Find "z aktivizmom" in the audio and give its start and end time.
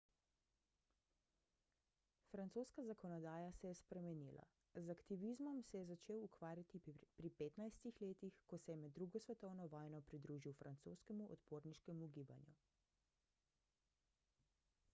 4.85-5.59